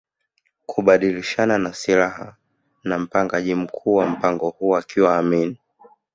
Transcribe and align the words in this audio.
kubadilishana 0.65 1.57
na 1.57 1.73
silaha 1.73 2.35
na 2.83 2.99
mpangaji 2.99 3.55
mkuu 3.55 3.93
wa 3.95 4.05
mpango 4.05 4.49
huu 4.49 4.75
akiwa 4.75 5.17
Amin 5.17 5.57